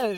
[0.00, 0.16] Hey!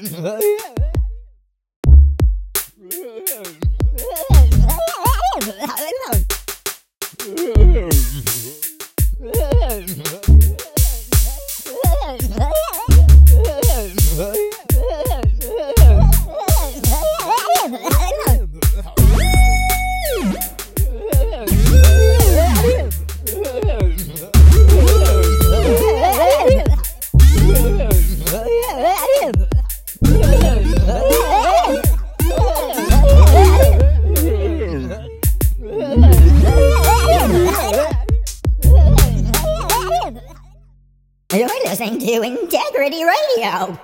[35.72, 35.96] You're
[41.64, 43.80] listening to Integrity Radio.